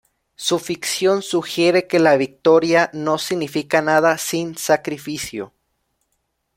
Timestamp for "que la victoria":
1.85-2.89